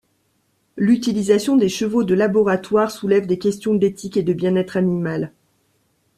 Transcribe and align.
L'utilisation 0.77 1.57
des 1.57 1.69
chevaux 1.69 2.03
de 2.03 2.15
laboratoire 2.15 2.89
soulève 2.89 3.27
des 3.27 3.37
questions 3.37 3.75
d'éthique 3.75 4.17
et 4.17 4.23
de 4.23 4.33
bien-être 4.33 4.75
animal. 4.75 5.31